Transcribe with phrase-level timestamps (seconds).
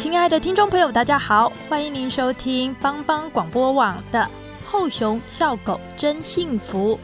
[0.00, 4.18] 亲爱的听众朋友，大家好，欢迎您收听帮帮广播网的
[4.64, 6.98] 《后熊笑狗真幸福》，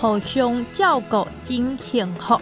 [0.00, 2.40] 后熊叫狗真幸福。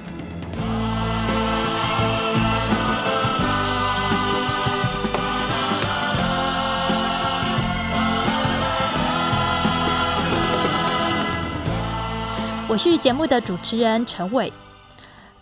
[12.69, 14.53] 我是节目的主持人陈伟。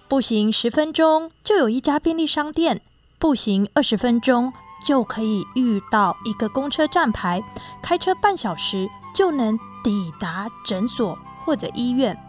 [0.06, 2.80] 步行十分钟就有一家便利商店，
[3.22, 4.52] 步行二十分钟
[4.84, 7.40] 就可以遇到一个公车站牌，
[7.80, 12.20] 开车半小时就能抵达诊所或者医院。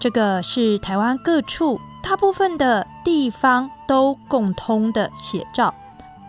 [0.00, 5.72] 这个是台湾各处大部分的地方都共通的写照。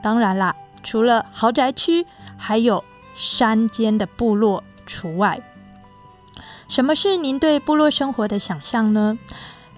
[0.03, 2.05] 当然啦，除了豪宅区，
[2.37, 2.83] 还有
[3.15, 5.41] 山间的部落除外。
[6.67, 9.17] 什么是您对部落生活的想象呢？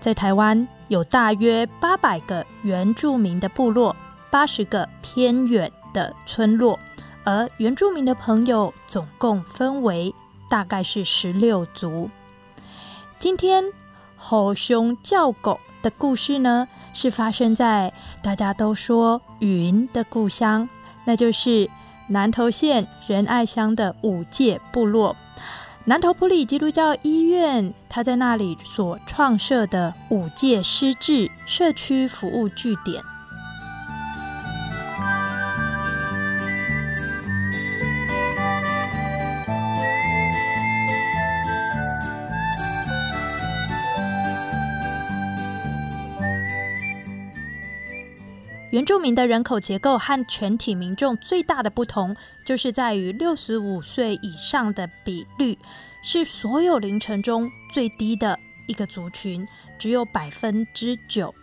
[0.01, 3.95] 在台湾有大约八百个原住民的部落，
[4.31, 6.77] 八十个偏远的村落，
[7.23, 10.11] 而原住民的朋友总共分为
[10.49, 12.09] 大概是十六族。
[13.19, 13.63] 今天
[14.17, 20.67] 吼熊叫狗的故事呢，是发生在大家都说云的故乡，
[21.05, 21.69] 那就是
[22.07, 25.15] 南投县仁爱乡的五界部落。
[25.83, 33.03] 南投普里基督教医院，他在那里所创设的五界施治社区服务据点。
[48.71, 52.15] 原住民的人口结构和全体民众最大的不同，
[52.45, 55.57] 就是在于六十五岁以上的比率
[56.01, 59.45] 是所有凌晨中最低的一个族群，
[59.77, 61.35] 只有百分之九。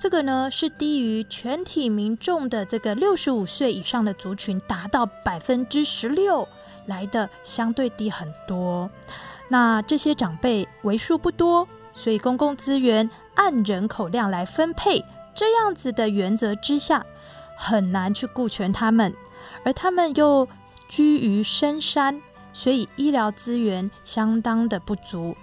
[0.00, 6.48] 这个呢是低于全体民众的这个六十五岁以上的族群达到百分之十六，
[6.86, 8.90] 来的相对低很多。
[9.48, 15.04] 那这些长辈为数不多，所以公共资源按人口量来分配。
[15.34, 17.04] 这样子的原则之下，
[17.56, 19.14] 很难去顾全他们，
[19.64, 20.46] 而他们又
[20.88, 22.20] 居于深山，
[22.52, 25.36] 所以医疗资源相当的不足。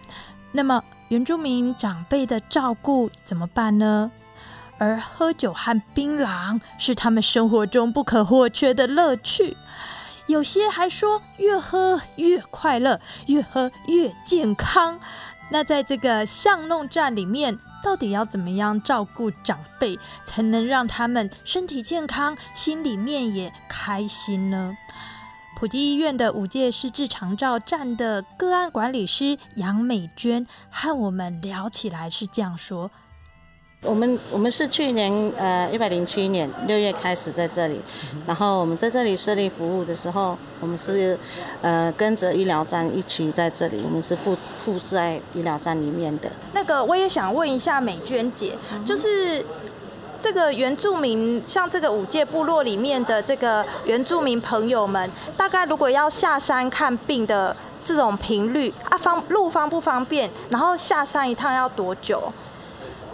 [0.52, 4.12] 那么原住民长辈的照顾怎么办呢？
[4.78, 9.58] 而喝酒和槟榔是他们生活中不可或缺的乐趣，
[10.28, 15.00] 有些还说越喝越快乐，越喝越健康。
[15.50, 17.58] 那在这个巷弄站里面。
[17.84, 24.78] 到底要怎么样照顾长辈，才能让他们身体健康、心里面也开心呢？
[25.58, 32.90] 普吉医院的五届失智长照站的个案管理师杨美娟和我们聊起来是这样说。
[33.84, 37.80] 我们我们是去年呃一百零七年六月开始在这里，
[38.28, 41.18] 然后我们在这里设立服务的时候，我们是
[41.62, 46.30] 呃跟着医疗站一起在这里，我们是附附在医疗站里面的。
[46.54, 48.54] 那个我也想问一下美娟姐，
[48.86, 49.44] 就是
[50.20, 60.30] 这个原住民，像这个五界部落里面的这个原住民朋友们，大概如果要下山看病的这种频率啊，方路方不方便？
[60.50, 62.22] 然后下山一趟要多久？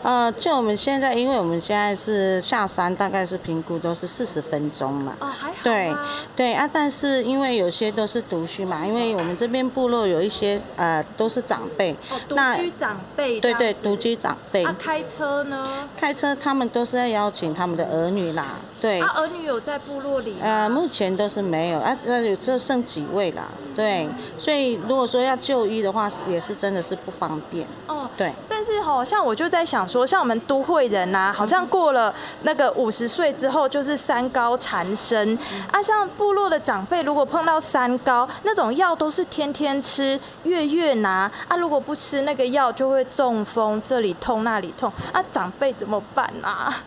[0.05, 5.17] 呃，就我们现在，因为我们现在是下山，大概是评估都是四十分钟嘛。
[5.19, 5.55] 哦，还好。
[5.63, 5.91] 对，
[6.35, 11.91] 对啊，但是因为有些都是独居嘛，因为我们这边部落有一些呃都是长辈。
[12.11, 13.39] 哦，独居长辈。
[13.39, 14.63] 对对，独居长辈。
[14.63, 15.89] 那开车呢？
[15.97, 18.59] 开车他们都是要邀请他们的儿女啦。
[18.79, 19.01] 对。
[19.01, 20.35] 啊，儿女有在部落里？
[20.39, 23.47] 呃，目前都是没有啊，那有只剩几位啦。
[23.75, 27.65] 对，所以如果说要就医的话，也是真的是不方便。
[27.87, 28.31] 哦，对。
[28.65, 29.85] 是好像我就在想。
[29.87, 35.37] 说像我们都会人呐，好像过了那个五十岁之后就是三高缠身
[35.71, 35.81] 啊。
[35.81, 41.55] 像部落的长辈，如果碰到三高，那种药都是天天吃，月月拿啊。
[41.55, 45.23] 如果不吃那个药，就会中风，这里痛那里痛啊。
[45.31, 46.81] 长辈怎么办啊？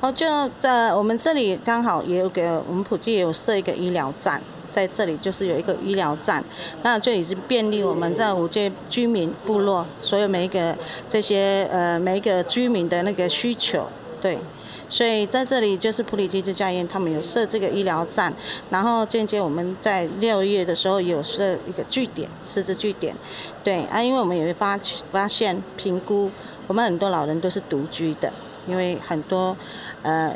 [0.00, 0.26] 哦，就
[0.58, 4.40] 在我们这里刚好也有给我们普吉也有设一个医疗站。
[4.72, 6.42] 在这里就是有一个医疗站，
[6.82, 10.76] 那就已经便利我们在五界居民部落所有每一个
[11.08, 13.86] 这些呃每一个居民的那个需求，
[14.22, 14.38] 对。
[14.92, 18.34] 所以在这里就是普里基督教医院，他们有设这个医疗站，
[18.70, 23.14] 然后间接我们在六月的时候有设一个据点，设置据点，
[23.62, 24.76] 对啊，因为我们也会发
[25.12, 26.28] 发现评估，
[26.66, 28.32] 我们很多老人都是独居的，
[28.66, 29.56] 因为很多
[30.02, 30.34] 呃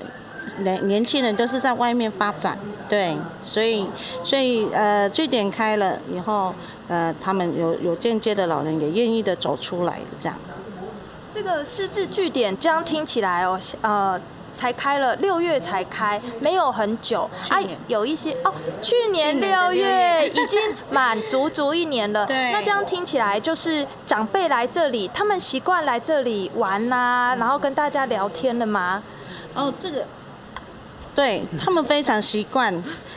[0.58, 2.58] 年年轻人都是在外面发展，
[2.88, 3.88] 对，所以
[4.22, 6.54] 所以呃据点开了以后，
[6.88, 10.38] 呃他们有有间接的老人也愿意的走出来这样。
[11.32, 14.20] 这个失智据点这样听起来哦，呃。
[14.56, 17.58] 才开了六月才开，没有很久啊，
[17.88, 20.60] 有一些哦，去年六月已经
[20.90, 22.24] 满足足一年了。
[22.30, 29.02] 对，那这样听起来就是长辈来这里，他们习惯来这里玩呐，然后跟大家聊天了吗？
[29.54, 30.06] 哦，这个，
[31.14, 32.74] 对他们非常习惯，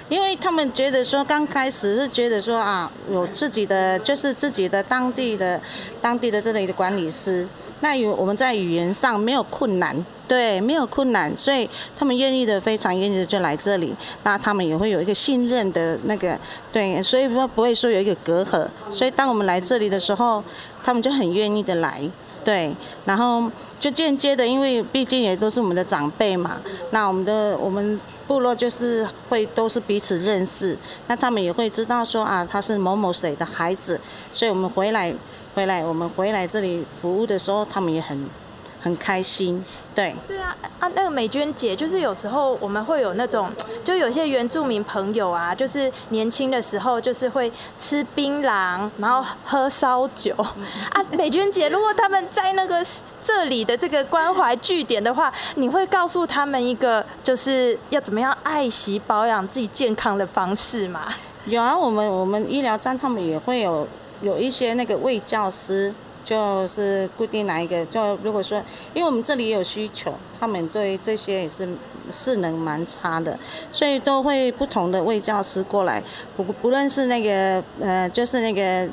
[0.08, 5.60] 因为他们觉得说刚开始是觉得说啊，有自己的就是自己的当地的
[6.02, 7.48] 当地的这里的管理师，
[7.82, 10.06] 那有我们在语言上没有困难。
[10.28, 13.96] 对，没有困难，所以他们愿意的，非常愿意的就来这里。
[14.24, 16.38] 那他们也会有一个信任的那个，
[16.70, 18.68] 对，所以说不会说有一个隔阂。
[18.92, 20.44] 所以当我们来这里的时候，
[20.84, 22.02] 他们就很愿意的来，
[22.48, 22.74] 对。
[23.04, 26.58] 然后就间接的，因为毕竟也都是我们的长辈嘛，
[26.92, 30.78] 那我们的我们部落就是会都是彼此认识，
[31.08, 34.00] 那他们也会知道说啊，他是某某谁的孩子，
[34.32, 35.14] 所以我们回来
[35.54, 38.30] 回来，我们回来这里服务的时候，他们也很
[38.80, 39.66] 很开心。
[39.98, 40.88] 对对啊啊！
[40.94, 43.50] 那个美娟姐，就是有时候我们会有那种，
[43.84, 50.36] 就有些原住民朋友啊，就是年轻的时候就是会吃槟榔，然后喝烧酒
[50.94, 51.04] 啊。
[51.14, 52.86] 美娟姐，如果他们在那个
[53.24, 61.12] 这里的这个关怀据点的话，你会告诉他们一个就是要怎么样爱惜保养自己健康的方式吗？
[61.46, 63.88] 有啊，我们我们医疗站他们也会有
[64.22, 65.92] 有一些那个卫教师。
[66.28, 68.62] 就是固定哪一个，就如果说，
[68.94, 71.66] 因为我们这里有需求，他们对这些也是
[72.12, 73.40] 势能蛮差的，
[73.72, 76.04] 所以都会不同的卫教师过来，
[76.36, 78.86] 不不论是那个呃，就是那个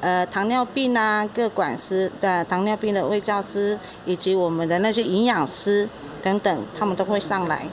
[0.00, 5.86] 呃糖尿病啊，各管师的糖尿病的卫教师，以及我们的那些营养师
[6.22, 7.66] 等等，他们都会上来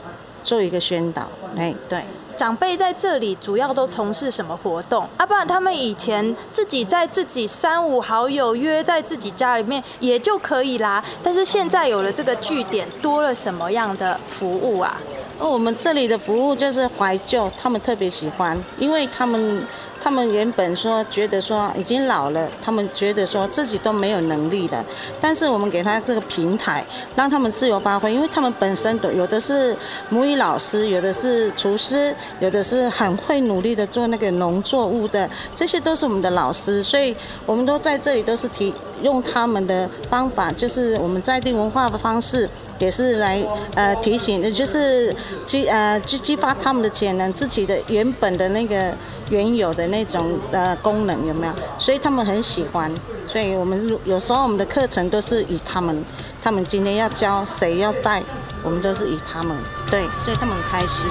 [0.44, 1.26] 做一个宣导，
[1.56, 2.02] 哎，对。
[2.38, 5.04] 长辈在这里主要都从事什么活动？
[5.16, 11.02] 啊，不然他们以前自己在自己三五好友约在自己家里面也就可以啦。
[11.20, 15.00] 但是现在有了这个据点，多了什么样的服务啊？
[15.40, 19.66] 哦，我们这里的服务就是怀旧，他们特别喜欢，因为他们。
[20.00, 24.84] 他们原本说觉得说已经老了，他们觉得说自己都没有能力了，
[25.20, 26.84] 但是我们给他这个平台，
[27.14, 29.76] 让他们自由发挥，因为他们本身都有的是
[30.08, 37.14] 母语老师，有的是厨师，有的是很会努力的做那个农作物的，这些都是我们的老师，所以
[37.44, 38.72] 我们都在这里都是提
[39.02, 42.48] 用他们的方法，就是我们在地文化的方式，
[42.78, 43.44] 也是来
[43.74, 45.14] 呃提醒，就是
[45.44, 48.92] 激呃激激发他们的潜能，自己的原本的那个。
[49.30, 51.52] 原有的那种呃功能有没有？
[51.76, 52.90] 所以他们很喜欢，
[53.26, 56.02] 所以我们有时候我们的课程都是以他们，
[56.40, 58.22] 他们今天要教谁要带，
[58.62, 59.54] 我们都是以他们，
[59.90, 61.04] 对，所以他们很开心。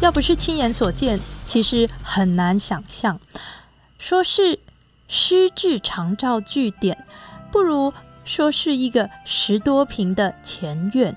[0.00, 3.18] 要不是亲眼所见，其实很难想象，
[3.98, 4.60] 说是。
[5.08, 7.06] 失智长照据点，
[7.52, 7.92] 不如
[8.24, 11.16] 说是一个十多平的前院。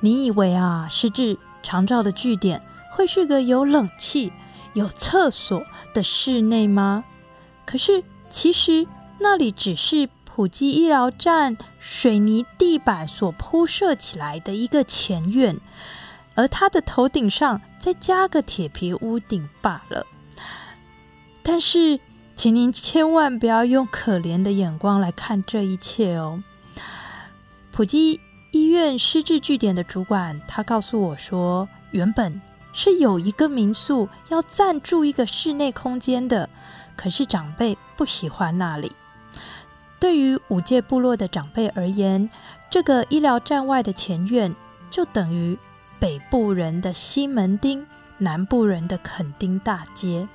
[0.00, 2.60] 你以为啊，失智长照的据点
[2.90, 4.30] 会是个有冷气、
[4.74, 7.04] 有厕所的室内吗？
[7.64, 8.86] 可是，其实
[9.18, 15.56] 那里只是普及医疗站水泥地板所铺设起来的一个前院，
[16.34, 20.06] 而它的头顶上再加个铁皮屋顶罢了。
[21.42, 21.98] 但是。
[22.34, 26.42] 请您千万不要用可怜的眼光来看这一切哦。
[27.70, 28.20] 普吉
[28.50, 32.40] 医院失智据点的主管，他告诉我说，原本
[32.72, 36.48] 是有一个民宿要暂住一个室内空间的，
[36.96, 38.90] 可是长辈不喜欢那里。
[40.00, 42.28] 对于五界部落的长辈而言，
[42.70, 44.52] 这个医疗站外的前院
[44.90, 45.56] 就等于
[46.02, 47.86] 北部人的西门町，
[48.18, 50.26] 南部人的垦丁大街。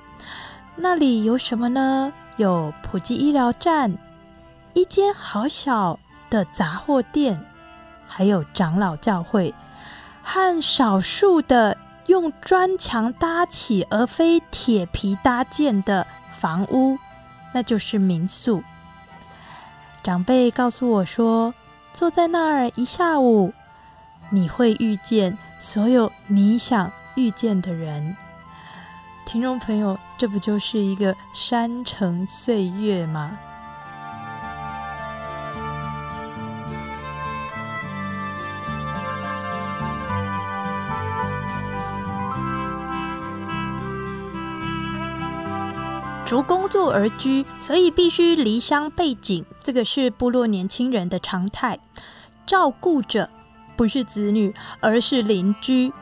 [0.76, 2.10] 那里有什么呢？
[2.38, 3.98] 有普及医疗站，
[4.72, 5.98] 一间好小
[6.30, 7.44] 的杂货店，
[8.06, 9.54] 还有长老教会
[10.22, 16.06] 和少数的用砖墙搭起而非铁皮搭建的
[16.38, 16.96] 房屋，
[17.52, 18.62] 那就是民宿。
[20.02, 21.52] 长辈告诉我说，
[21.92, 23.52] 坐在那儿一下午，
[24.30, 28.16] 你会遇见所有你想遇见的人。
[29.26, 33.38] 听众朋友，这不就是一个山城岁月吗？
[46.24, 51.78] 逐工作而居，所以必须离乡背井，这个是部落年轻人的常态。
[52.46, 53.28] 照顾者
[53.78, 55.92] 不是子女，而是邻居，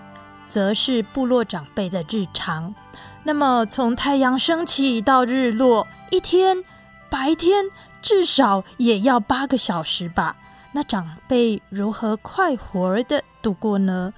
[0.48, 2.74] 则是部落长辈的日常。
[3.24, 6.64] 那么，从太阳升起到日落，一天
[7.10, 7.66] 白天
[8.00, 10.36] 至少也要八个小时吧？
[10.72, 14.14] 那长辈如何快活的度过呢？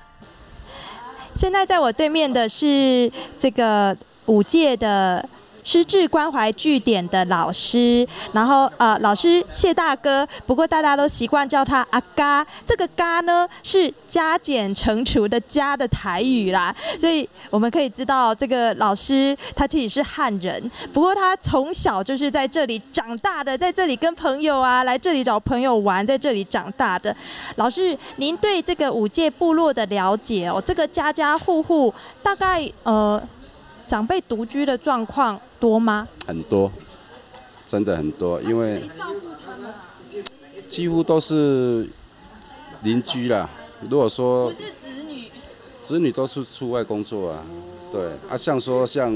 [1.35, 3.11] 现在在我对面的是
[3.41, 3.97] 这个
[4.27, 5.29] 五届的。
[5.69, 12.47] 失智关怀据点的老师，然后呃，老师谢大哥，不过大家都习惯叫他阿嘎。
[12.67, 27.15] 这个“嘎”呢，是加减乘除的“加”的台语啦，所以我们可以知道，这个老师他自己是汉人，不过他从小就是在这里长大的，在这里跟朋友啊，来这里找朋友玩，在这里长大的。
[27.57, 33.23] 老师，您对这个五界部落的了解哦，这个家家户户大概呃。
[33.89, 36.07] 长辈独居的状况多吗？
[36.27, 36.71] 很多，
[37.67, 38.83] 真的很多，因为
[40.69, 41.89] 几乎都是
[42.83, 43.49] 邻居啦。
[43.89, 45.31] 如果说不是子女，
[45.83, 47.43] 子女都是出外工作啊。
[47.91, 49.11] 对啊，像说像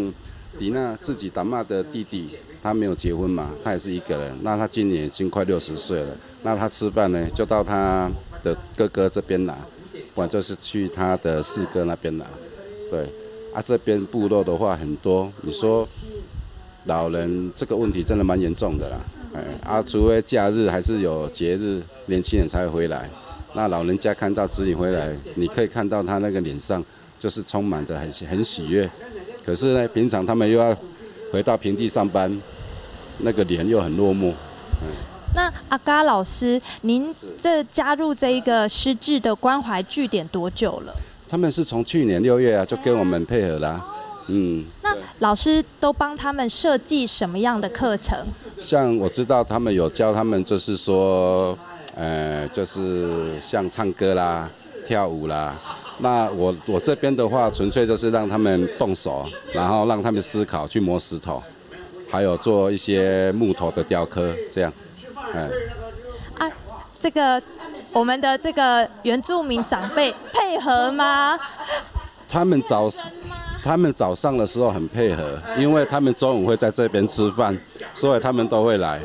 [0.58, 2.30] 迪娜自己打骂的弟弟，
[2.62, 4.38] 他没有结婚嘛，他也是一个人。
[4.42, 8.10] 那他今年已经快六十岁了，那他吃饭呢，就到他
[8.42, 9.54] 的哥哥这边拿，
[9.92, 12.24] 不管就是去他的四哥那边拿，
[12.90, 13.06] 对。
[13.52, 15.86] 啊，这边部落的话很多，你说
[16.86, 18.96] 老人这个问题真的蛮严重的啦。
[19.34, 23.08] 哎，啊，除非假日还是有节日，年轻人才会回来。
[23.54, 26.82] 那老人家看到子女回来，你可以看到他那个脸上
[27.20, 28.90] 就是充满着很很喜悦。
[29.44, 30.74] 可是呢，平常他们又要
[31.30, 32.40] 回到平地上班，
[33.18, 34.32] 那个脸又很落寞。
[34.80, 34.88] 嗯。
[35.34, 40.94] 那阿嘎老师，您这加入这一个失智的关怀据点多久了？
[41.32, 43.82] 他们是从去年六月啊，就跟我们配合啦。
[44.26, 48.18] 嗯，那老师都帮他们设计什么样的课程？
[48.60, 51.58] 像我知道他们有教他们，就是说，
[51.94, 54.46] 呃，就是像唱歌啦、
[54.84, 55.56] 跳舞啦。
[56.00, 61.42] 那我我这边的话，纯粹就是让他们动手，然后让他们思考，去磨石头，
[62.10, 64.70] 还有做一些木头的雕刻，这样。
[65.32, 65.50] 嗯。
[66.36, 66.52] 啊，
[67.00, 67.42] 这个。
[67.92, 71.38] 我们的这个原住民长辈配合吗？
[72.28, 72.88] 他们早，
[73.62, 77.56] 他们早上的时候很配合，因为他们中午会在这边吃饭，
[77.92, 79.00] 所以他们都会来。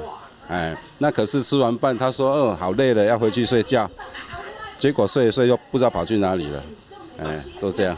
[0.47, 3.89] 哎，那可是吃完饭，他说：“哦，好累了，要回去睡觉。”
[4.79, 6.63] 结果睡一睡又不知道跑去哪里了。
[7.21, 7.97] 哎，都这样。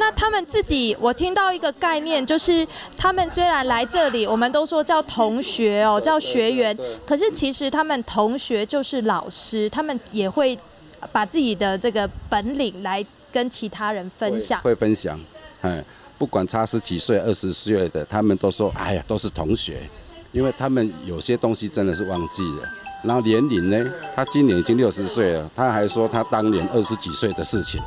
[0.00, 2.66] 那他们自己，我听到一个概念，就是
[2.96, 6.74] 他们虽然来这里，我们都说叫同学哦，叫学员，
[7.06, 10.58] 可是其实他们同学就是老师，他们也会
[11.12, 14.58] 把自己的这个本领来跟其他人分享。
[14.62, 15.20] 会分享，
[15.60, 15.84] 哎，
[16.16, 19.82] 不管差十几岁、二十岁的，他们都说，哎呀，都是同学，
[20.32, 22.68] 因为他们有些东西真的是忘记了。
[23.04, 27.78] 然后年龄呢，他今年已经六十岁了，他还说他当年二十几岁的事情。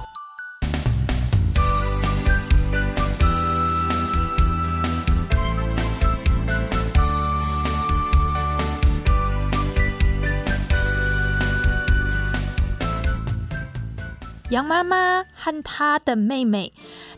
[14.53, 16.71] 杨妈妈和她的妹妹，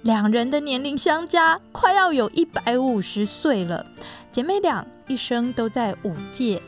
[0.04, 3.86] 两人的年龄相加快要有一百五十岁了。
[4.32, 6.62] 姐妹俩一生都在五界，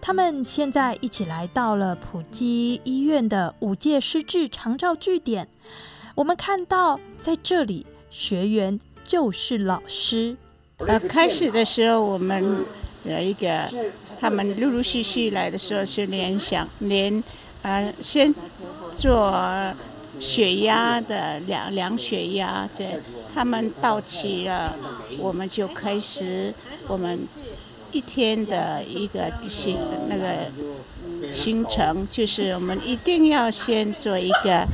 [0.00, 5.48] 她们现在一起来到了普基医院的五界失智长照据点。
[6.14, 10.36] 我们看到在这里，学员就是老师。
[10.76, 12.64] 呃，开始的时候我们
[13.02, 13.68] 有一个，
[14.20, 17.24] 他们陆陆续续来的时候是联想，连
[17.62, 18.32] 呃先
[18.96, 19.34] 做。
[20.20, 22.84] 血压的量量血压，这
[23.34, 24.74] 他们到齐了，
[25.18, 26.54] 我们就开始
[26.86, 27.18] 我们
[27.90, 29.76] 一天的一个行
[30.08, 34.66] 那个行程，就是我们一定要先做一个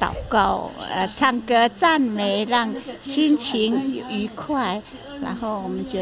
[0.00, 4.80] 祷告，呃，唱歌赞美，让心情愉快，
[5.22, 6.00] 然后我们就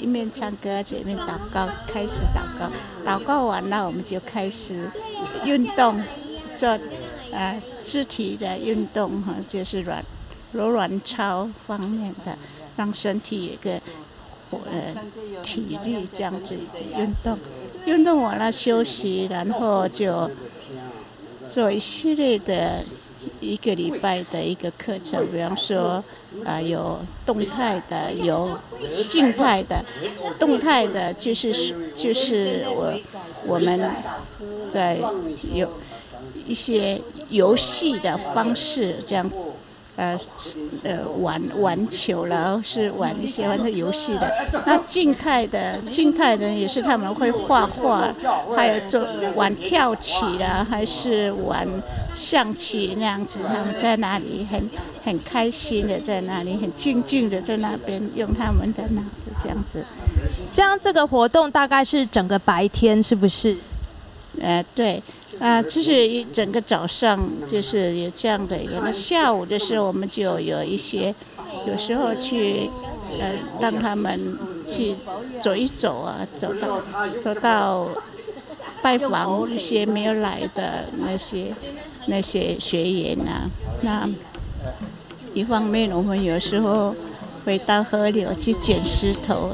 [0.00, 2.70] 一面唱歌就一面祷告，开始祷告，
[3.08, 4.90] 祷告完了我们就开始
[5.44, 6.02] 运动
[6.56, 6.76] 做。
[7.32, 10.04] 呃，肢体的运动哈，就是软
[10.52, 12.36] 柔软操方面的，
[12.76, 13.80] 让身体有个
[14.50, 14.94] 呃
[15.42, 16.56] 体力这样子
[16.96, 17.38] 运动，
[17.86, 20.30] 运动完了休息，然后就
[21.48, 22.84] 做一系列的
[23.38, 26.02] 一个礼拜的一个课程，比方说
[26.44, 28.58] 啊有动态的，有
[29.06, 29.84] 静态的，
[30.38, 32.92] 动态的就是就是我
[33.46, 33.80] 我们
[34.68, 34.98] 在
[35.54, 35.68] 有
[36.46, 39.30] 一些游戏的方式这样。
[39.96, 40.18] 呃，
[40.82, 44.32] 呃，玩玩球，然后是玩一些玩这游戏的。
[44.64, 48.08] 那静态的，静态的也是他们会画画，
[48.56, 51.68] 还有做玩跳棋啦，还是玩
[52.14, 53.40] 象棋那样子。
[53.46, 54.70] 他们在那里很
[55.04, 59.84] 很开心的，在那里很静静的在那边用他们的脑，就这样子。
[60.54, 63.54] 这样这个活动大概是整个白天，是不是？
[64.40, 65.02] 呃，对。
[65.40, 67.18] 啊，就是一整个早上
[67.48, 71.14] 就是有这样的一个，那下午的时候我们就有一些，
[71.66, 72.68] 有时候去
[73.18, 74.94] 呃让他们去
[75.40, 76.82] 走一走啊，走到
[77.22, 77.88] 走到
[78.82, 81.54] 拜访一些没有来的那些
[82.06, 83.48] 那些学员啊。
[83.80, 84.06] 那
[85.32, 86.94] 一方面我们有时候
[87.46, 89.52] 会到河流去捡石头，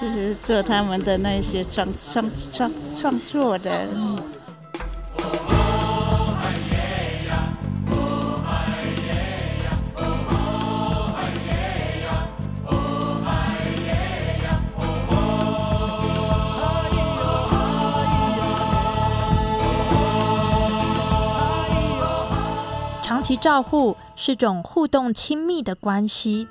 [0.00, 3.88] 就是做他们的那些创创创创作的。
[23.26, 26.46] 其照护是种互动亲密的关系，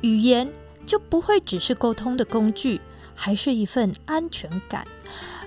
[0.00, 0.50] 语言
[0.86, 2.80] 就不会只是沟通的工具，
[3.14, 4.86] 还是一份安全感，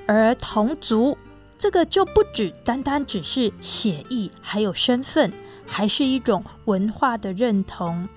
[0.06, 1.18] 而同族。
[1.58, 5.34] 这个就不只单单只是血裔，还有身份，
[5.66, 8.08] 还是一种文化的认同。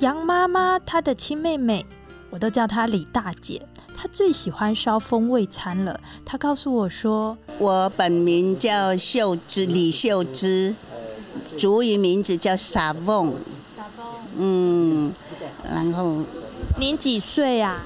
[0.00, 1.86] 杨妈妈她的亲妹妹，
[2.28, 3.66] 我都叫她李大姐，
[3.96, 5.98] 她最喜欢烧风味餐了。
[6.26, 10.76] 她告诉我说：“我本名叫秀芝，李秀芝，
[11.56, 13.34] 族语名字叫沙凤。
[14.38, 15.12] 嗯，
[15.72, 16.16] 然后
[16.78, 17.78] 您几岁呀？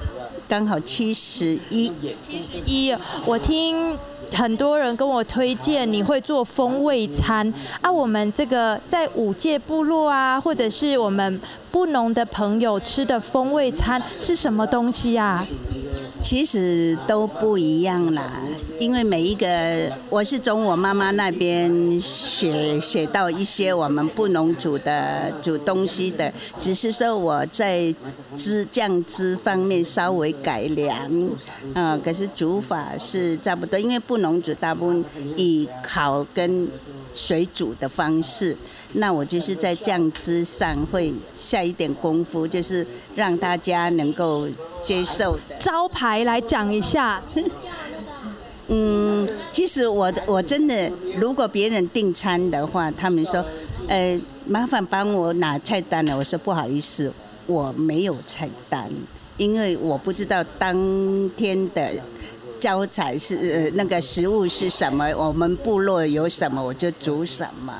[0.47, 1.91] 刚好七十一。
[2.19, 3.97] 七十一，我听。”
[4.31, 7.51] 很多人跟我推荐你会做风味餐
[7.81, 15.43] 啊，我们这个在五界部落啊，或者是我们布农的朋友吃的风味餐是什么东西呀？
[16.21, 18.31] 其实都不一样啦，
[18.79, 27.93] 因为每一个我是从我妈妈那边学学到一些我们不能煮的煮东西的，只是说我在
[28.37, 30.95] 汁酱汁方面稍微改良，
[31.73, 35.03] 嗯，可是煮法是差不多，因为不能煮大部分
[35.35, 36.67] 以烤跟
[37.13, 38.55] 水煮的方式。
[38.93, 44.47] 那我就是在酱汁上会下一点功夫，就是让大家能够
[44.81, 45.55] 接受的。
[45.59, 47.21] 招牌来讲一下。
[48.71, 53.43] 嗯，其实我我真的，如果别人订餐的话，他们说，
[53.87, 56.15] 呃，麻烦帮我拿菜单了。
[56.15, 57.11] 我说不好意思，
[57.47, 58.87] 我没有菜单，
[59.37, 60.77] 因为我不知道当
[61.35, 61.89] 天的
[62.59, 67.73] 教材是呃那个食物是什么，我们部落有什么我就煮什么。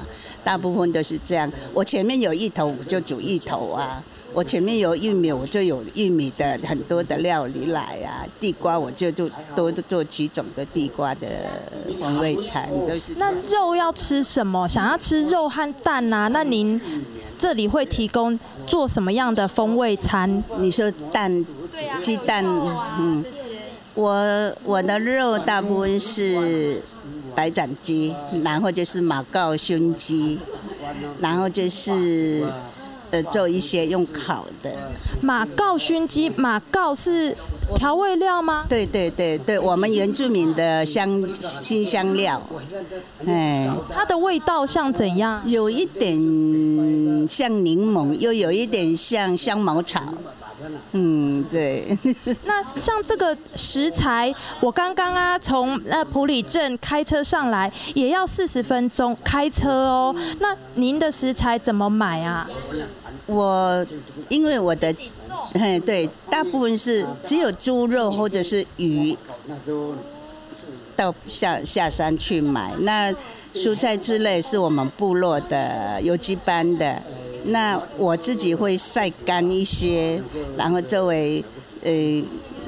[0.44, 4.02] 大部分都是这样，我前面有一头，我就煮一头啊；
[4.34, 8.26] 我前面有玉米，我就有玉米的很多的料理来啊。
[8.40, 11.28] 地瓜我就就多做几种的地瓜的
[12.00, 13.14] 风味餐，都是。
[13.18, 14.68] 那肉要吃什么？
[14.68, 16.28] 想要吃肉和蛋啊？
[16.28, 16.80] 那您
[17.38, 20.44] 这里会提供做什么样的风味餐？
[20.60, 21.46] 你说蛋、
[22.02, 22.46] 鸡蛋，
[23.00, 23.24] 嗯，
[23.96, 26.82] 我我的肉大部分是。
[27.36, 28.14] 白斩鸡，
[28.44, 30.38] 然后就是马告胸鸡，
[31.22, 32.44] 然后就是
[33.12, 34.72] 呃做一些用烤的。
[35.22, 37.36] 马告熏鸡，马告是
[37.76, 38.66] 调味料吗？
[38.70, 42.42] 对对对对，我们原住民的香新香料。
[43.28, 45.42] 哎，它的味道像怎样？
[45.46, 46.16] 有一点
[47.28, 50.02] 像柠檬，又有一点像香茅草。
[50.92, 51.98] 嗯，对。
[52.44, 60.16] 那像这个食材，我刚刚啊从呃普里镇开车上来，也要四十分钟开车哦。
[60.40, 62.48] 那您的食材怎么买啊？
[63.30, 63.86] 我
[64.28, 64.94] 因为我的，
[65.54, 69.16] 嘿，对，大部分是只有猪肉或者是鱼，
[70.96, 72.74] 到下下山去买。
[72.80, 73.14] 那
[73.54, 77.02] 蔬菜之类是我们部落的有机班的。
[77.46, 80.22] 那我自己会晒干一些，
[80.58, 81.44] 然后作为
[81.84, 81.92] 呃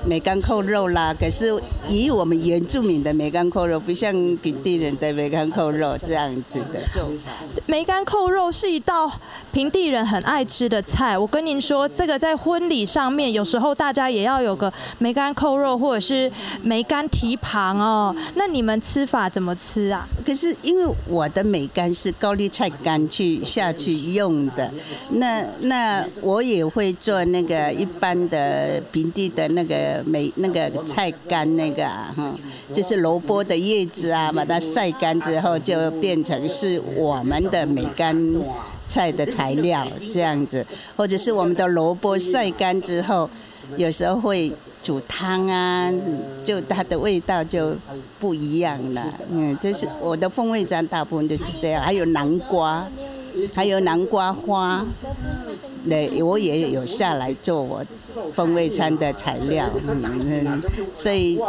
[0.05, 1.13] 梅干扣肉啦。
[1.13, 1.53] 可是
[1.89, 7.31] 以我们原住民的梅干扣肉，不像平地人的梅干扣肉这样子的做法。
[7.65, 9.11] 梅干扣肉是一道
[9.51, 11.17] 平地人很爱吃的菜。
[11.17, 18.15] 我跟您说，这个在婚礼上面，有时候大家也要有个梅干扣肉，或者是梅干蹄膀哦。
[18.35, 20.07] 那你们吃法怎么吃啊？
[20.25, 24.71] 可是因为我的梅干是高丽菜干去下去用的，
[25.09, 32.33] 那那我也会做那个一般的平地的那个呃梅那个菜干那个啊哈，
[32.71, 38.15] 就是萝卜的叶子啊，把它晒干之后就变成是我们的梅干
[38.87, 43.29] 菜的材料这样子，或者是我们的萝卜晒干之后，
[43.75, 44.51] 有时候会
[44.81, 45.93] 煮汤啊，
[46.43, 47.73] 就它的味道就
[48.19, 49.13] 不一样了。
[49.29, 52.87] 嗯，就是我的风味餐大部分就是这样，还有南瓜，
[53.53, 54.85] 还有南瓜花，
[55.85, 57.85] 那，我也有下来做我
[58.31, 59.69] 风味餐的材料。
[59.87, 60.61] 嗯，
[60.93, 61.39] 所以。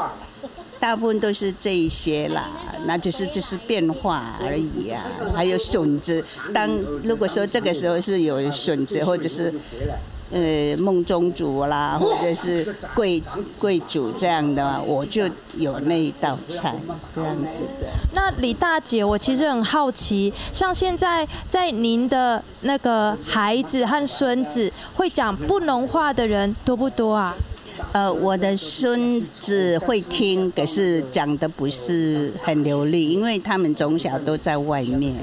[0.81, 2.51] 大部分都是这一些啦，
[2.87, 5.01] 那只是只是变化而已啊。
[5.33, 6.69] 还有笋子，当
[7.05, 9.55] 如果说这个时候是有笋子，或者是
[10.33, 13.23] 呃梦中主啦，或者是贵
[13.59, 15.25] 贵族这样的，我就
[15.57, 16.75] 有那一道菜
[17.15, 17.87] 这样子的。
[18.15, 27.35] 那李大姐，我其实很好奇，像现在在您的那个孩子和孙子会讲不农话的人多不多啊？
[27.93, 35.15] 呃，我的孙子会听，可是讲的不是很流利，因为他们从小都在外面，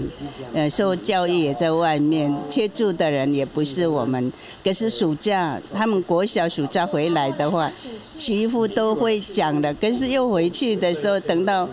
[0.54, 4.32] 呃，受教育也在外面，接触的人也不是我们。
[4.64, 7.72] 可是暑假，他们国小暑假回来的话，
[8.16, 9.74] 几乎都会讲的。
[9.74, 11.68] 可是又回去的时候，等到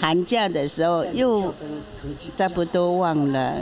[0.00, 1.54] 寒假的时候，又
[2.36, 3.54] 差不多忘了。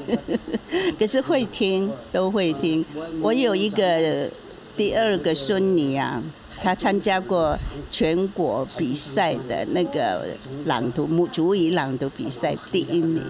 [0.98, 2.84] 可是会听，都会听。
[3.22, 4.28] 我有一个。
[4.76, 6.22] 第二个孙女啊，
[6.60, 7.56] 她参加过
[7.90, 10.26] 全国比赛的那个
[10.66, 13.22] 朗读母主语朗读比赛第一名，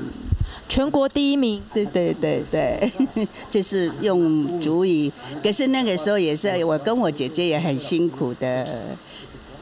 [0.68, 1.62] 全国第一名。
[1.74, 2.90] 对对对对，
[3.50, 5.12] 就是用主语。
[5.42, 8.66] 可是那个时候也是我跟我姐姐也很辛苦的，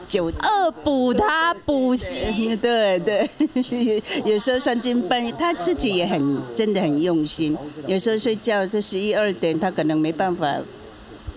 [0.07, 2.55] 就恶补她补习。
[2.61, 3.29] 对对，
[4.25, 7.57] 有时候三更半夜，她自己也很真的很用心。
[7.87, 10.57] 有时候睡觉就十一二点，她可能没办法。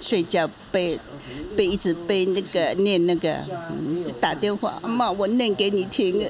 [0.01, 0.99] 睡觉被
[1.57, 3.37] 被一直被那个念那个，
[4.21, 6.25] 打电话妈，我念给你听，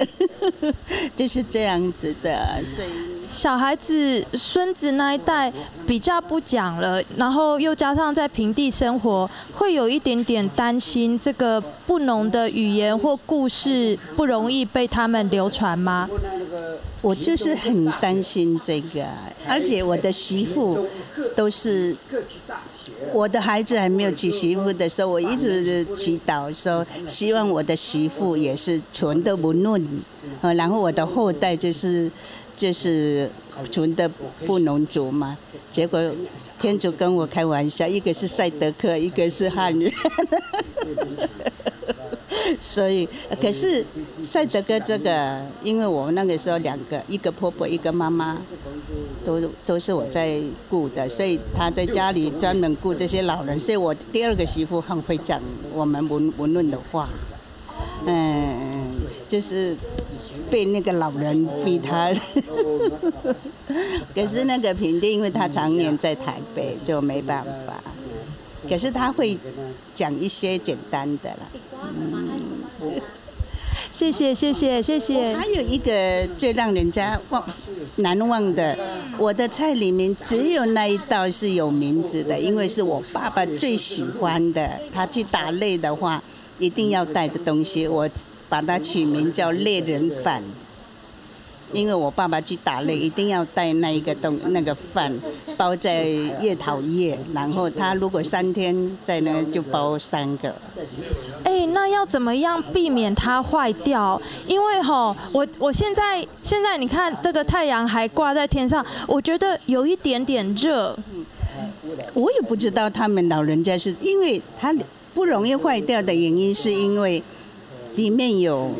[1.16, 2.62] 就是这样子的。
[2.64, 2.88] 所以
[3.28, 5.52] 小孩子孙子那一代
[5.86, 16.08] 比较不讲了，然后又加上在平地生活，会有一点点担心这个不浓的语言或故事不容易被他们流传吗？
[17.02, 19.04] 我就是很担心这个，
[19.48, 20.86] 而且我的媳妇
[21.34, 21.96] 都是。
[23.16, 29.82] 我的孩子还没有娶媳妇的时候，我一直祈祷说，希望我的媳妇也是纯的不论，
[30.42, 32.10] 呃，然后我的后代就是
[32.54, 33.30] 就是
[33.70, 34.06] 纯的
[34.44, 35.34] 不农族嘛。
[35.72, 35.98] 结果
[36.60, 39.90] 天主跟我开玩笑，一个是赛德克，一个是汉人。
[42.60, 43.08] 所以，
[43.40, 43.84] 可是
[44.22, 48.38] 赛德哥这个，因为我那个时候两个，一个婆婆，一个妈妈，
[49.26, 53.58] 都都是我在顾的，所以他在家里专门顾这些老人。
[53.58, 57.08] 所以我第二个媳妇很会讲我们文文论的话，
[58.06, 58.86] 嗯，
[59.28, 59.76] 就是
[60.48, 62.14] 被那个老人逼他。
[64.14, 67.82] 可是那个平定，因为他常年在台北，就没办法。
[68.68, 69.36] 可是他会
[69.94, 71.48] 讲一些简单的了。
[71.82, 73.00] 嗯，
[73.96, 75.34] 谢谢谢谢谢谢。
[75.34, 77.42] 还有一个最让人家忘
[77.94, 78.76] 难忘的，
[79.16, 84.70] 我的菜里面只有那一道是有名字的，因为是我爸爸最喜欢的。
[84.92, 86.22] 他去打猎的话，
[86.58, 88.06] 一定要带的东西，我
[88.50, 90.42] 把它取名叫猎人饭。
[91.72, 95.12] 因为我爸爸去打猎，一定要带那一个东那个饭，
[95.56, 96.04] 包在
[96.40, 100.54] 叶桃叶，然后他如果三天在那就包三个。
[101.44, 104.20] 哎，那要怎么样避免它坏掉？
[104.46, 110.96] 因为吼，我我现在现在你看这个太阳还挂在天上，我觉得有一点点热。
[112.14, 114.74] 我也不知道他们老人家是因为它
[115.14, 117.22] 不容易坏掉的原因，是因为
[117.94, 118.70] 里面有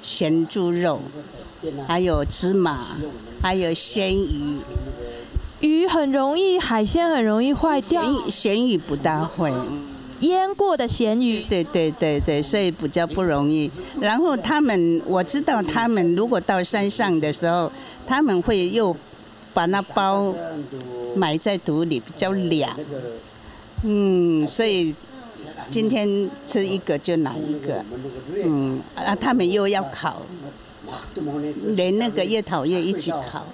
[0.00, 1.00] 咸猪肉。
[1.86, 2.96] 还有芝麻，
[3.40, 4.58] 还有鲜鱼，
[5.60, 8.28] 鱼很容易，海鲜很容易坏掉。
[8.28, 9.52] 咸鱼不大会，
[10.20, 11.40] 腌过的咸鱼。
[11.42, 13.70] 对对对对，所以比较不容易。
[14.00, 17.70] 然后他们，我知道他们如果到山上的时候，
[18.06, 18.94] 他们会又
[19.54, 20.34] 把那包
[21.14, 22.74] 埋在土里，比较凉。
[23.84, 24.94] 嗯，所以
[25.68, 27.84] 今天吃一个就拿一个，
[28.44, 30.22] 嗯，啊，他们又要烤，
[31.76, 33.44] 连那个叶桃叶一起烤，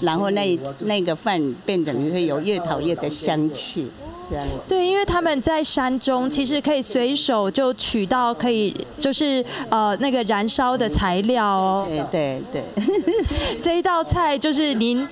[0.00, 3.90] 然后那那个饭变成是有叶桃叶的香气。
[4.68, 11.86] 对，因为他们在山中，其实可以随手就取到可以，就是呃那个燃烧的材料哦。
[11.88, 12.62] 对对对，
[13.60, 15.06] 这一道菜就是您。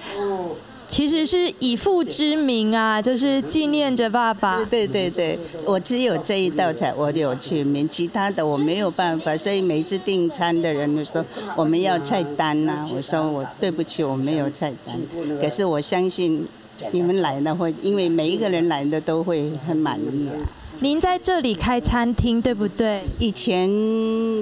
[0.89, 4.65] 其实是以父之名啊，就是纪念着爸爸。
[4.65, 9.37] 对对对，我只有这一道菜我有取名，其他的我没有办法。
[9.37, 11.25] 所以每次订餐的人都说
[11.55, 14.99] 我们要菜单呐，我说我对不起我没有菜单。
[15.41, 16.47] 可是我相信
[16.91, 20.35] 你们来的会，因为每一个人来的都会很满意啊。
[20.81, 23.03] 您在这里开餐厅对不对？
[23.19, 23.69] 以前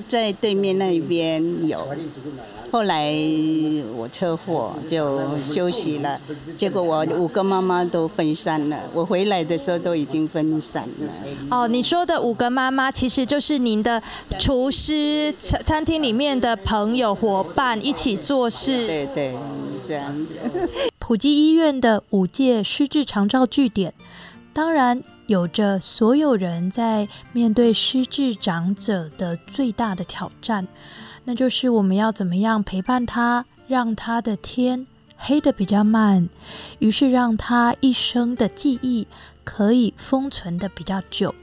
[0.06, 1.86] 在对面那边有。
[2.70, 3.14] 后来
[3.96, 6.20] 我车祸就休息了，
[6.56, 8.78] 结果我五个妈妈都分散了。
[8.92, 11.12] 我回来的时候都已经分散了。
[11.48, 14.02] 哦，你说的五个妈妈其实就是您的
[14.38, 18.86] 厨师、餐餐厅里面的朋友伙伴一起做事。
[18.86, 19.34] 对对，
[19.86, 20.68] 这样子。
[20.98, 23.94] 普济医院的五届失智长照据点，
[24.52, 30.66] 当然有着所有人在面对失智长者的最大的挑战。
[31.24, 34.86] 那就是我们要怎么样陪伴他，让他的天
[35.16, 36.28] 黑的比较慢，
[36.78, 39.08] 于是让他一生的记忆
[39.42, 41.34] 可以封存的比较久。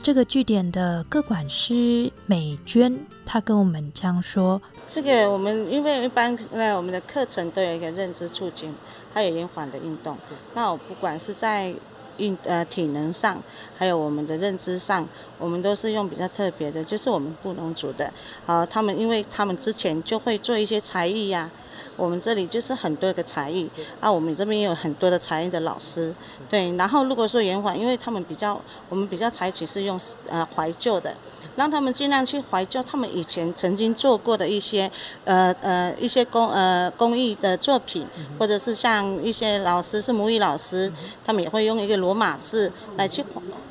[0.00, 8.72] 这个据点的各管师美娟，她跟我们这样说：这个我们因为一般那我们的课程都有一个认知促进，
[9.12, 10.16] 还有延缓的运动。
[10.54, 11.74] 那我不管是在
[12.18, 13.42] 运呃体能上，
[13.76, 18.12] 还有我们的认知上，我们都是用比较特别的，就是我们布农族的，
[18.46, 21.50] 啊，他们因为他们之前就会做一些才艺呀，
[21.96, 23.68] 我们这里就是很多的才艺，
[24.00, 26.14] 啊，我们这边也有很多的才艺的老师，
[26.50, 31.14] 对，然后如果说延缓，因为他们比较，我们比较采取是用呃怀旧的。
[31.58, 34.88] 让他们尽量去怀旧他们以前曾经做过的一些，
[35.24, 38.06] 呃呃一些工呃工艺的作品，
[38.38, 40.90] 或者是像一些老师是母语老师，
[41.26, 43.24] 他们也会用一个罗马字来去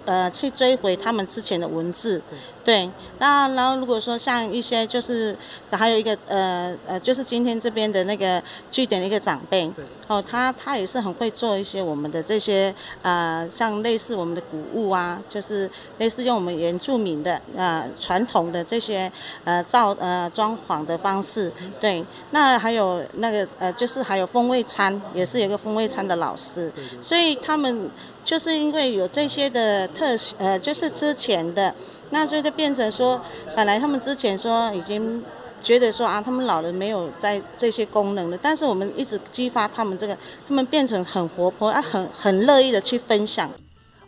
[0.04, 2.22] 呃去追回他们之前的文字。
[2.68, 5.34] 对，那然后如果说像一些就是
[5.72, 9.72] 还有一个呃呃就是今天这边的那个据点的一个长辈，
[10.08, 19.10] 哦他他也是很会做一些我们的这些呃像类似我们的古物啊，就是类似用我们原住民的呃传统的这些
[19.46, 21.50] 呃造呃装潢的方式，
[21.80, 26.70] 对，那还有那个呃就是还有风味餐，也是有个风味餐的老师，
[27.02, 27.90] 所以他们
[28.26, 31.74] 就是因为有这些的特呃就是之前的。
[32.10, 33.20] 那所以就变成说，
[33.56, 35.22] 本来他们之前说已经
[35.62, 40.18] 觉得说啊，他们老了没有在这些功能了，但是我们一直激发他们这个，
[40.48, 43.50] 他们变成很活泼啊，很很乐意的去分享。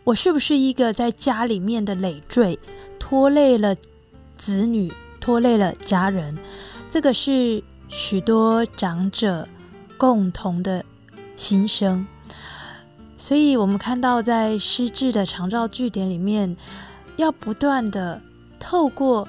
[0.04, 2.58] 我是不是一个在家里面的累赘，
[2.98, 3.76] 拖累了
[4.38, 6.38] 子女，拖累了家人？
[6.90, 9.46] 这个是许多长者
[9.98, 10.82] 共同的
[11.36, 12.06] 心声。
[13.18, 16.56] 所以我们看到在失智的长照据点里面。
[17.20, 18.20] 要不断的
[18.58, 19.28] 透过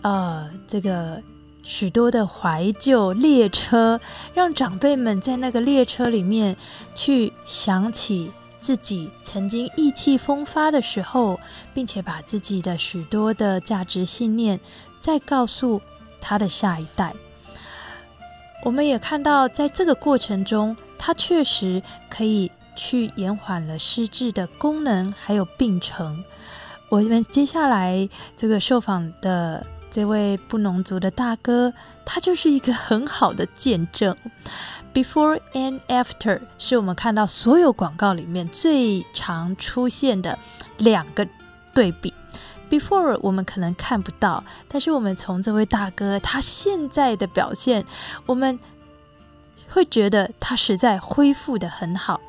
[0.00, 1.22] 呃这个
[1.62, 4.00] 许多的怀旧列车，
[4.34, 6.56] 让长辈们在那个列车里面
[6.94, 11.38] 去想起自己曾经意气风发的时候，
[11.74, 14.58] 并且把自己的许多的价值信念
[14.98, 15.82] 再告诉
[16.20, 17.12] 他的下一代。
[18.64, 26.24] 我们也看到，在这个过程中，它确实可以去延缓了失智的功能，还有病程。
[26.88, 31.72] 我们接下来这个受访的这位布农族的大哥，
[32.04, 34.16] 他就是一个很好的见证。
[34.94, 40.38] Before and after 是我们看到所有广告里面最常出现的
[40.78, 41.26] 两个
[41.74, 42.14] 对比。
[42.70, 47.84] Before 我们可能看不到，但是我们从这位大哥他现在的表现，
[48.26, 48.58] 我们
[49.68, 52.20] 会觉得他实在恢复的很好。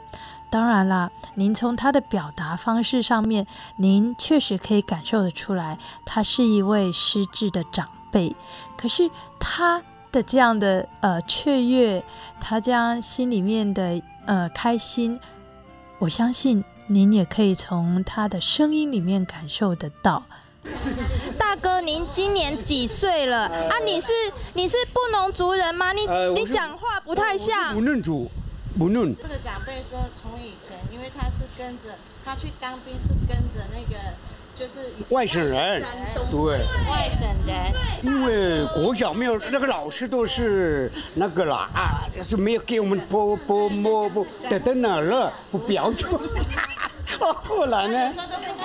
[0.50, 8.34] 当然啦，您从他的表达方式上面，您确实可以感受得出来，他是一位失智的长辈。
[8.78, 9.82] 可是他
[10.12, 12.02] 的这样的呃雀跃，
[12.40, 15.20] 他这样心里面的呃开心，
[16.00, 20.24] 我相信您也可以从他的声音里面感受得到。
[21.38, 23.48] 大哥，您今年几岁了？
[23.48, 24.14] 啊，你是
[24.54, 25.92] 你是布农族人吗？
[25.92, 27.74] 你你讲话不太像。
[27.74, 28.32] 布农族。
[28.78, 34.00] 不论这个长辈说，从以前，因为他是跟着他去当兵，是跟着那个
[34.54, 35.84] 就是外省人，
[36.30, 36.60] 对，
[36.90, 37.74] 外省人。
[38.04, 46.12] 因为国小没有那个老师都是那个啦啊，就没有给我们播播播播在在哪了不标准。
[47.20, 48.14] 哦， 后来呢，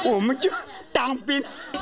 [0.04, 0.50] 我们就
[0.92, 1.78] 当兵，不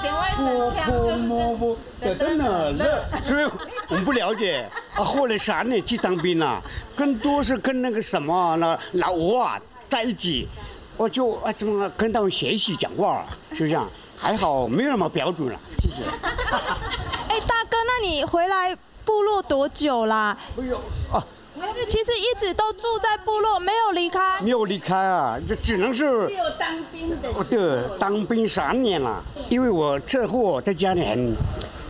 [1.27, 3.05] 不不不，得在哪了？
[3.25, 3.45] 所以
[3.89, 5.03] 我们不了解啊。
[5.03, 6.63] 后来三年去当兵了，
[6.95, 10.49] 更多是跟那个什么那老吴啊在一起，
[10.97, 13.89] 我就啊怎么跟他们学习讲话了，就这样。
[14.17, 16.03] 还好没有那么标准了，谢谢。
[17.29, 20.37] 哎，大哥，那你回来部落多久啦？
[20.59, 20.77] 哎呦
[21.11, 21.25] 啊！
[21.61, 24.41] 可是其实一直都住在部落，没有离开。
[24.41, 26.27] 没有离开啊，这只能是。
[26.27, 27.29] 只有当兵的。
[27.29, 31.37] 哦，对，当兵三年了，因为我车祸在家里很，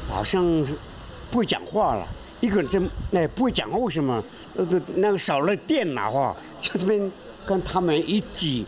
[0.08, 0.44] 好像
[1.30, 2.04] 不会讲话了。
[2.40, 4.22] 一个人真那不会讲话，为什么？
[4.56, 7.12] 呃，那个少了电脑啊，就这边
[7.46, 8.66] 跟他们一起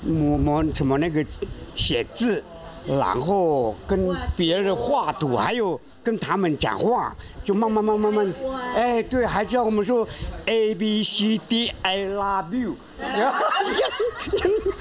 [0.00, 1.22] 摸摸什么那个
[1.76, 2.42] 写字。
[2.88, 7.14] 然后跟别人画图，还有跟他们讲话，
[7.44, 8.32] 就慢慢慢慢慢，
[8.74, 10.06] 哎，对，还叫我们说
[10.46, 12.74] A B C D I love you，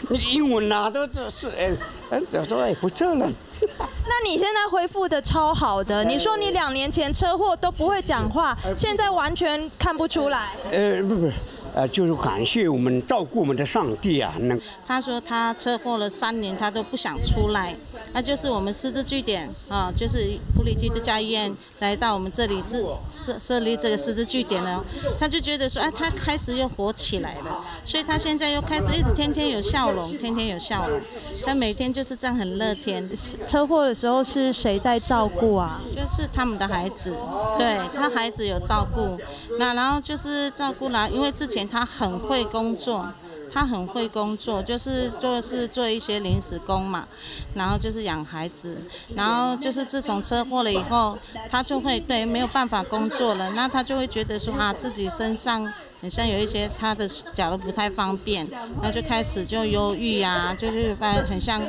[0.09, 1.71] 你英文啊，都这是哎，
[2.09, 3.29] 哎，这说哎不错了。
[4.07, 10.49] 那你现在恢复的超好的，你说你两年前车祸都不会讲话，现在完全看不出来。
[10.71, 11.29] 呃，不不。
[11.73, 14.33] 呃，就是感谢我们照顾我们的上帝啊！
[14.41, 17.73] 那他说他车祸了三年，他都不想出来。
[18.13, 24.83] 那就是我们师资据点啊，就是普里基督教医院来到我们这里是设设立这个师资据点呢，
[25.17, 30.99] 他就觉得说，哎，他开始又活起来了，所以他现在又开始一直天天有笑容，天天有笑容。
[31.45, 33.09] 他每天就是这样很乐天。
[33.47, 35.79] 车祸的时候是谁在照顾啊？
[35.89, 37.15] 就是他们的孩子，
[37.57, 39.17] 对他孩子有照顾。
[39.57, 41.60] 那然后就是照顾了，因为之前。
[41.67, 43.07] 他很会工作，
[43.53, 47.07] 他很会工作，就是做是做一些临时工嘛，
[47.55, 48.77] 然后就是养孩子，
[49.15, 51.17] 然后就是自从车祸了以后，
[51.49, 55.71] 他就会对没有办法工作了，那他就会觉得说啊自己身上
[56.01, 58.47] 很像有一些他的脚都不太方便，
[58.81, 61.61] 那就开始就忧郁呀，就是发很像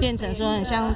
[0.00, 0.94] 变成说很像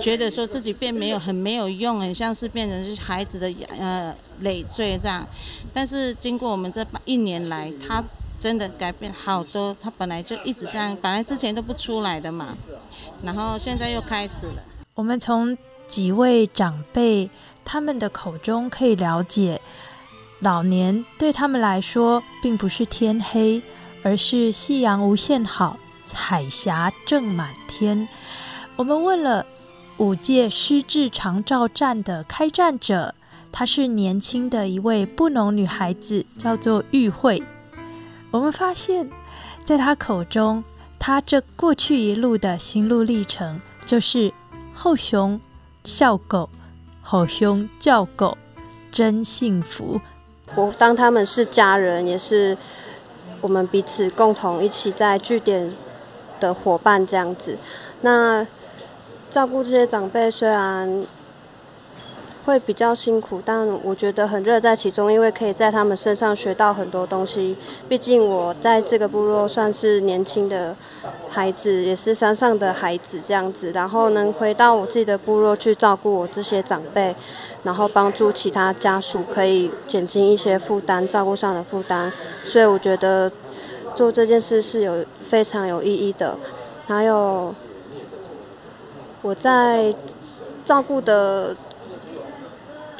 [0.00, 4.14] 觉得说自己变没有很没有用，很像是变成就是孩子的呃。
[4.42, 5.26] 累赘这样，
[5.74, 8.00] 但是经过我们这一年来，他
[8.38, 9.76] 真的改变好多。
[9.82, 12.56] 他本来就一直这样，本来之前都不出来的嘛，
[13.24, 14.62] 然后现在又开始了。
[14.94, 15.58] 我们从
[15.88, 17.28] 几位长辈
[17.64, 19.60] 他们的口中可以了解，
[20.38, 23.60] 老年对他们来说并不是天黑，
[24.04, 28.06] 而是夕阳无限好，彩霞正满天。
[28.76, 29.44] 我们问了
[29.98, 33.14] 五届失智长照站的开站者。
[33.50, 37.42] 她是年轻的一位布农女孩子，叫做玉慧。
[38.30, 39.10] 我们发现，
[39.64, 40.62] 在她口中，
[40.98, 44.32] 她这过去一路的心路历程，就是
[44.72, 45.40] 后熊
[45.82, 46.48] 笑狗，
[47.02, 48.38] 后熊叫狗，
[48.92, 50.00] 真幸福。
[50.54, 52.56] 我当他们是家人，也是
[53.40, 55.72] 我们彼此共同一起在据点
[56.38, 57.58] 的伙伴这样子。
[58.02, 58.46] 那
[59.30, 61.04] 照顾这些长辈，虽然。
[62.44, 67.54] 会比较辛苦，但我觉得很乐在其中，因为可以在他们身上学到很多东西。
[67.90, 70.74] 毕竟我在这个部落算是年轻的
[71.28, 77.14] 孩子，也是山上的孩子这样子，然后能回到我自己的部落去照顾我这些长辈，
[77.64, 82.10] 然后帮助其他家属，可以减轻一些负担，照顾上的负担。
[82.44, 83.30] 所以我觉得
[83.94, 86.34] 做这件事是有非常有意义的。
[86.86, 87.54] 还有
[89.22, 89.92] 我在
[90.64, 91.56] 照顾的。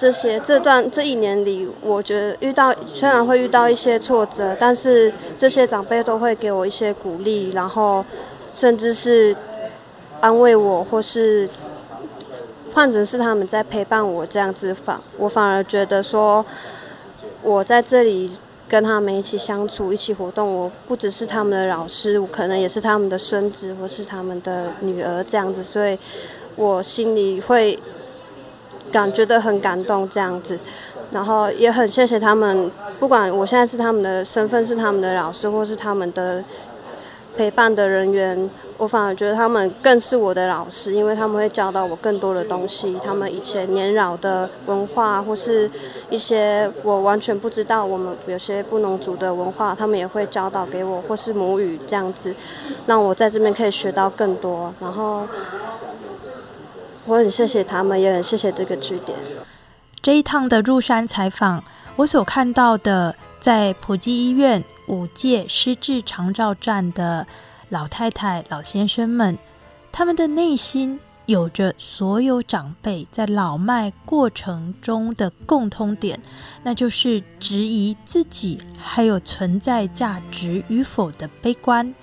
[0.00, 8.04] 这些这段这一年里，我觉得遇到虽然会遇到一些挫折，但是这些长辈都会给我一些鼓励，然后
[8.54, 9.35] 甚至是
[10.20, 11.50] 安慰我，或是
[12.72, 16.46] 换成是他们在陪伴我这样子反，我反而觉得说，
[17.42, 18.31] 我在这里
[18.68, 25.98] 跟他们一起相处、一起活动，我不只是他们的老师，我可能也是他们的孙子或是他们的女儿这样子，所以
[26.57, 27.78] 我心里会。
[28.90, 30.59] 感觉得很感动这样子，
[31.11, 36.42] 然后也很谢谢他们，不管我现在是他们的身份是他们的老师，或是他们的
[37.37, 38.48] 陪伴的人员，
[38.79, 42.99] 我反而觉得他们更是我的老师，因为他们会教导我更多的东西。
[43.05, 45.71] 他们以前年老的文化，或是
[46.09, 52.35] 一些我完全不知道，我们有些布农族的文化，他们也会教导给我，或是母语这样子，
[52.87, 54.73] 让我在这边可以学到更多。
[54.81, 55.27] 然后。
[57.07, 59.17] 我很谢谢他们，也很谢谢这个据点。
[60.02, 61.65] 这一趟的入山采访，
[61.96, 67.27] 我所看到的，在普济医院五届失智长照站的
[67.69, 69.38] 老太太、老先生们，
[69.92, 76.21] 他们的内心有着所有长辈在老迈过程中的共通点，
[76.62, 81.94] 那就是质疑自己还有存在价值与否的悲观。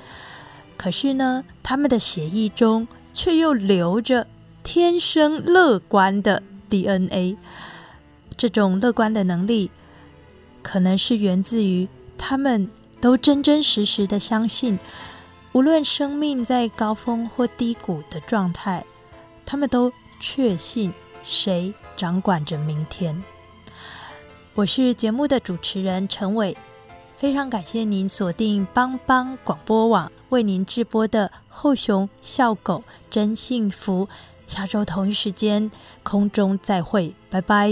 [0.78, 4.28] 可是呢，他们的协议中却又留着。
[4.68, 6.42] 天生乐观的
[6.72, 7.38] DNA。
[8.36, 9.70] 这种乐观的能力，
[10.64, 11.88] 可能是源自于
[12.18, 12.68] 他们
[13.00, 14.80] 都真真实实的相信，
[15.56, 18.84] 无论生命在高峰或低谷的状态，
[19.46, 19.90] 他们都
[20.20, 20.92] 确信
[21.24, 23.24] 谁掌管着明天。
[24.54, 26.58] 我是节目的主持人陈伟，
[27.16, 34.10] 非常感谢您锁定帮帮广播网为您直播的后熊笑狗真幸福。
[34.46, 35.72] 下周同一时间
[36.04, 37.72] 空中再会，拜拜。